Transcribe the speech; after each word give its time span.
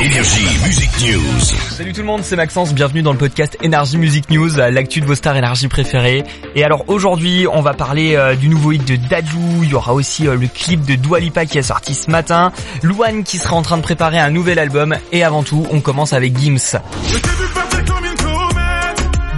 Énergie 0.00 0.46
Music 0.64 0.90
News. 1.00 1.40
Salut 1.70 1.92
tout 1.92 2.02
le 2.02 2.06
monde, 2.06 2.22
c'est 2.22 2.36
Maxence, 2.36 2.72
bienvenue 2.72 3.02
dans 3.02 3.10
le 3.10 3.18
podcast 3.18 3.58
Énergie 3.62 3.98
Music 3.98 4.30
News, 4.30 4.48
l'actu 4.56 5.00
de 5.00 5.06
vos 5.06 5.16
stars 5.16 5.36
énergie 5.36 5.66
préférées. 5.66 6.22
Et 6.54 6.62
alors 6.62 6.84
aujourd'hui, 6.86 7.46
on 7.52 7.62
va 7.62 7.74
parler 7.74 8.14
euh, 8.14 8.36
du 8.36 8.48
nouveau 8.48 8.70
hit 8.70 8.86
de 8.86 8.94
Dajou, 8.94 9.64
il 9.64 9.70
y 9.70 9.74
aura 9.74 9.94
aussi 9.94 10.28
euh, 10.28 10.36
le 10.36 10.46
clip 10.46 10.86
de 10.86 10.94
Dua 10.94 11.18
Lipa 11.18 11.46
qui 11.46 11.58
est 11.58 11.62
sorti 11.62 11.94
ce 11.94 12.12
matin, 12.12 12.52
Luan 12.84 13.24
qui 13.24 13.38
sera 13.38 13.56
en 13.56 13.62
train 13.62 13.76
de 13.76 13.82
préparer 13.82 14.20
un 14.20 14.30
nouvel 14.30 14.60
album, 14.60 14.94
et 15.10 15.24
avant 15.24 15.42
tout, 15.42 15.66
on 15.72 15.80
commence 15.80 16.12
avec 16.12 16.38
Gims. 16.38 16.78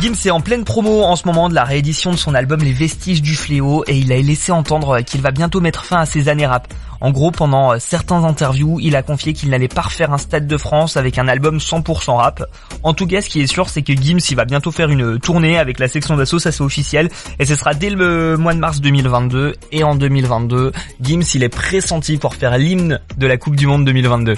Gims 0.01 0.27
est 0.27 0.31
en 0.31 0.41
pleine 0.41 0.65
promo 0.65 1.05
en 1.05 1.17
ce 1.17 1.27
moment 1.27 1.49
de 1.49 1.55
la 1.55 1.65
réédition 1.65 2.11
de 2.11 2.17
son 2.17 2.35
album 2.35 2.61
Les 2.61 2.73
Vestiges 2.73 3.23
du 3.23 3.35
Fléau 3.35 3.85
et 3.87 3.97
il 3.97 4.13
a 4.13 4.17
laissé 4.17 4.53
entendre 4.53 5.01
qu'il 5.01 5.23
va 5.23 5.31
bientôt 5.31 5.61
mettre 5.61 5.85
fin 5.85 6.01
à 6.01 6.07
ses 6.07 6.29
années 6.29 6.47
rap. 6.47 6.69
En 7.01 7.11
gros, 7.11 7.31
pendant 7.31 7.73
euh, 7.73 7.77
certains 7.79 8.25
interviews, 8.25 8.79
il 8.81 8.95
a 8.95 9.03
confié 9.03 9.33
qu'il 9.33 9.51
n'allait 9.51 9.69
pas 9.69 9.83
refaire 9.83 10.13
un 10.13 10.19
Stade 10.19 10.47
de 10.47 10.57
France 10.57 10.97
avec 10.97 11.19
un 11.19 11.29
album 11.29 11.59
100% 11.59 12.17
rap. 12.17 12.45
En 12.83 12.93
tout 12.93 13.07
cas, 13.07 13.23
ce 13.23 13.29
qui 13.29 13.41
est 13.41 13.47
sûr, 13.47 13.69
c'est 13.69 13.83
que 13.83 13.93
Gims, 13.95 14.19
il 14.31 14.37
va 14.37 14.45
bientôt 14.45 14.71
faire 14.71 14.91
une 14.91 15.19
tournée 15.19 15.59
avec 15.59 15.79
la 15.79 15.89
section 15.89 16.17
d'assaut, 16.17 16.39
ça 16.39 16.53
c'est 16.53 16.63
officiel, 16.63 17.09
et 17.39 17.47
ce 17.47 17.57
sera 17.57 17.73
dès 17.73 17.91
le 17.91 18.37
mois 18.37 18.53
de 18.53 18.59
mars 18.59 18.81
2022. 18.81 19.55
Et 19.73 19.83
en 19.83 19.95
2022, 19.95 20.73
Gims, 21.01 21.23
il 21.35 21.43
est 21.43 21.49
pressenti 21.49 22.19
pour 22.19 22.35
faire 22.35 22.59
l'hymne 22.59 23.01
de 23.17 23.27
la 23.27 23.37
Coupe 23.39 23.57
du 23.57 23.67
Monde 23.67 23.85
2022. 23.85 24.35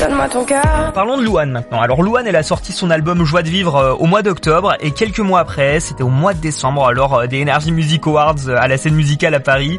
Donne-moi 0.00 0.28
ton 0.28 0.44
cœur. 0.44 0.92
Parlons 0.92 1.16
de 1.16 1.22
Louane 1.22 1.52
maintenant. 1.52 1.80
Alors 1.80 2.02
Louane, 2.02 2.26
elle 2.26 2.36
a 2.36 2.42
sorti 2.42 2.72
son 2.72 2.90
album 2.90 3.24
Joie 3.24 3.42
de 3.42 3.48
vivre 3.48 3.76
euh, 3.76 3.94
au 3.94 4.06
mois 4.06 4.22
d'octobre 4.22 4.74
et 4.80 4.90
quelques 4.90 5.20
mois 5.20 5.40
après, 5.40 5.78
c'était 5.78 6.02
au 6.02 6.08
mois 6.08 6.34
de 6.34 6.40
décembre, 6.40 6.92
lors 6.92 7.14
euh, 7.14 7.26
des 7.26 7.40
Energy 7.42 7.70
Music 7.70 8.06
Awards 8.06 8.48
à 8.48 8.66
la 8.66 8.76
scène 8.76 8.94
musicale 8.94 9.34
à 9.34 9.40
Paris, 9.40 9.78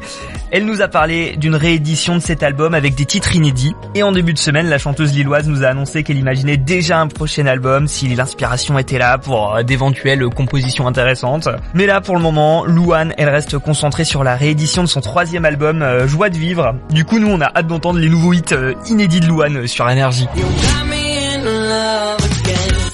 elle 0.51 0.65
nous 0.65 0.81
a 0.81 0.87
parlé 0.87 1.35
d'une 1.35 1.55
réédition 1.55 2.04
de 2.13 2.19
cet 2.19 2.43
album 2.43 2.73
avec 2.75 2.93
des 2.93 3.05
titres 3.05 3.35
inédits. 3.35 3.73
Et 3.95 4.03
en 4.03 4.11
début 4.11 4.33
de 4.33 4.37
semaine, 4.37 4.67
la 4.69 4.77
chanteuse 4.77 5.13
lilloise 5.13 5.47
nous 5.47 5.63
a 5.63 5.67
annoncé 5.67 6.03
qu'elle 6.03 6.19
imaginait 6.19 6.57
déjà 6.57 6.99
un 6.99 7.07
prochain 7.07 7.47
album 7.47 7.87
si 7.87 8.07
l'inspiration 8.13 8.77
était 8.77 8.99
là 8.99 9.17
pour 9.17 9.55
euh, 9.55 9.63
d'éventuelles 9.63 10.23
compositions 10.29 10.87
intéressantes. 10.87 11.49
Mais 11.73 11.87
là, 11.87 12.01
pour 12.01 12.15
le 12.15 12.21
moment, 12.21 12.65
Louane, 12.65 13.13
elle 13.17 13.29
reste 13.29 13.57
concentrée 13.57 14.03
sur 14.03 14.23
la 14.23 14.35
réédition 14.35 14.83
de 14.83 14.87
son 14.87 15.01
troisième 15.01 15.45
album, 15.45 15.83
Joie 16.05 16.29
de 16.29 16.37
vivre. 16.37 16.75
Du 16.91 17.05
coup, 17.05 17.17
nous, 17.17 17.29
on 17.29 17.41
a 17.41 17.51
hâte 17.55 17.67
d'entendre 17.67 17.99
les 17.99 18.09
nouveaux 18.09 18.33
hits 18.33 18.43
inédits 18.87 19.21
de 19.21 19.27
Louane 19.27 19.65
sur 19.65 19.85
Energy. 19.85 20.27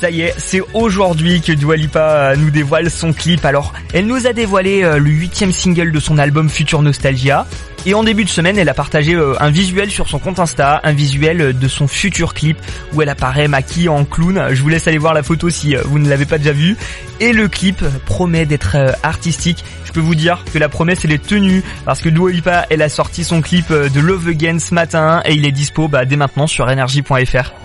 Ça 0.02 0.09
y 0.09 0.21
est, 0.21 0.33
c'est 0.39 0.61
aujourd'hui 0.73 1.41
que 1.41 1.52
Dua 1.52 1.75
Lipa 1.75 1.99
euh, 1.99 2.35
nous 2.35 2.49
dévoile 2.49 2.89
son 2.89 3.13
clip. 3.13 3.45
Alors, 3.45 3.71
elle 3.94 4.07
nous 4.07 4.25
a 4.25 4.33
dévoilé 4.33 4.81
euh, 4.83 4.97
le 4.97 5.11
huitième 5.11 5.52
single 5.52 5.91
de 5.91 5.99
son 5.99 6.17
album 6.17 6.49
Future 6.49 6.81
Nostalgia. 6.81 7.45
Et 7.85 7.94
en 7.94 8.03
début 8.03 8.23
de 8.23 8.29
semaine, 8.29 8.57
elle 8.57 8.69
a 8.69 8.73
partagé 8.73 9.13
euh, 9.13 9.35
un 9.39 9.52
visuel 9.52 9.91
sur 9.91 10.09
son 10.09 10.17
compte 10.17 10.39
Insta, 10.39 10.81
un 10.83 10.91
visuel 10.94 11.55
de 11.55 11.67
son 11.67 11.88
futur 11.88 12.33
clip 12.33 12.57
où 12.94 13.03
elle 13.03 13.09
apparaît 13.09 13.47
maquillée 13.47 13.89
en 13.89 14.03
clown. 14.03 14.47
Je 14.52 14.59
vous 14.63 14.69
laisse 14.69 14.88
aller 14.88 14.97
voir 14.97 15.13
la 15.13 15.22
photo 15.22 15.52
si 15.52 15.75
vous 15.75 15.99
ne 15.99 16.09
l'avez 16.09 16.25
pas 16.25 16.39
déjà 16.39 16.52
vue. 16.52 16.77
Et 17.19 17.31
le 17.31 17.47
clip 17.47 17.85
promet 18.07 18.47
d'être 18.47 18.77
artistique. 19.03 19.63
Je 19.85 19.91
peux 19.91 19.99
vous 19.99 20.16
dire 20.16 20.44
que 20.52 20.57
la 20.57 20.67
promesse 20.67 21.05
elle 21.05 21.11
est 21.11 21.23
tenue 21.23 21.61
parce 21.85 22.02
que 22.02 22.09
Dua 22.09 22.31
Lipa 22.31 22.66
elle 22.72 22.81
a 22.81 22.89
sorti 22.89 23.23
son 23.23 23.41
clip 23.41 23.72
de 23.72 23.99
Love 23.99 24.29
Again 24.29 24.57
ce 24.57 24.73
matin 24.73 25.22
et 25.25 25.35
il 25.35 25.45
est 25.45 25.52
dispo 25.52 25.88
bah, 25.88 26.05
dès 26.05 26.16
maintenant 26.16 26.47
sur 26.47 26.67
energy.fr. 26.67 27.61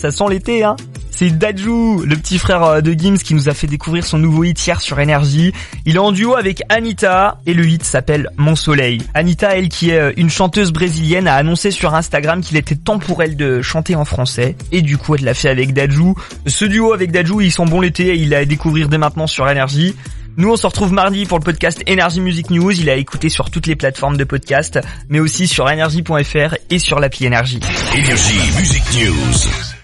Ça 0.00 0.10
sent 0.10 0.24
l'été 0.30 0.64
hein 0.64 0.76
c'est 1.18 1.36
Dajou, 1.36 2.04
le 2.06 2.14
petit 2.14 2.38
frère 2.38 2.62
euh, 2.62 2.80
de 2.80 2.92
Gims 2.92 3.18
qui 3.18 3.34
nous 3.34 3.48
a 3.48 3.52
fait 3.52 3.66
découvrir 3.66 4.04
son 4.04 4.18
nouveau 4.18 4.44
hit 4.44 4.64
hier 4.64 4.80
sur 4.80 5.00
Energy. 5.00 5.52
Il 5.84 5.96
est 5.96 5.98
en 5.98 6.12
duo 6.12 6.36
avec 6.36 6.62
Anita 6.68 7.40
et 7.44 7.54
le 7.54 7.66
hit 7.66 7.82
s'appelle 7.82 8.30
Mon 8.36 8.54
Soleil. 8.54 9.02
Anita, 9.14 9.56
elle 9.56 9.68
qui 9.68 9.90
est 9.90 9.98
euh, 9.98 10.12
une 10.16 10.30
chanteuse 10.30 10.70
brésilienne, 10.70 11.26
a 11.26 11.34
annoncé 11.34 11.72
sur 11.72 11.96
Instagram 11.96 12.40
qu'il 12.40 12.56
était 12.56 12.76
temps 12.76 13.00
pour 13.00 13.20
elle 13.20 13.34
de 13.34 13.62
chanter 13.62 13.96
en 13.96 14.04
français 14.04 14.54
et 14.70 14.80
du 14.80 14.96
coup 14.96 15.16
elle 15.16 15.24
l'a 15.24 15.34
fait 15.34 15.48
avec 15.48 15.72
Dajou. 15.72 16.14
Ce 16.46 16.64
duo 16.64 16.92
avec 16.92 17.10
Dajou, 17.10 17.40
ils 17.40 17.50
sont 17.50 17.66
bons 17.66 17.80
l'été 17.80 18.10
et 18.10 18.14
il 18.14 18.32
a 18.32 18.38
à 18.38 18.44
découvrir 18.44 18.88
dès 18.88 18.98
maintenant 18.98 19.26
sur 19.26 19.46
Energy. 19.46 19.96
Nous, 20.38 20.52
on 20.52 20.56
se 20.56 20.68
retrouve 20.68 20.92
mardi 20.92 21.26
pour 21.26 21.40
le 21.40 21.42
podcast 21.42 21.82
Energy 21.90 22.20
Music 22.20 22.50
News. 22.50 22.70
Il 22.70 22.88
a 22.88 22.94
écouté 22.94 23.28
sur 23.28 23.50
toutes 23.50 23.66
les 23.66 23.74
plateformes 23.74 24.16
de 24.16 24.22
podcast, 24.22 24.78
mais 25.08 25.18
aussi 25.18 25.48
sur 25.48 25.64
energy.fr 25.64 26.54
et 26.70 26.78
sur 26.78 27.00
l'appli 27.00 27.26
Energy. 27.26 27.58
Énergie 27.92 28.38
Music 28.56 28.82
News. 28.94 29.77